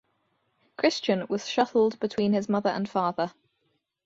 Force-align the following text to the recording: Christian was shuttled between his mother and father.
Christian 0.77 1.27
was 1.29 1.47
shuttled 1.47 1.99
between 1.99 2.33
his 2.33 2.49
mother 2.49 2.71
and 2.71 2.89
father. 2.89 3.33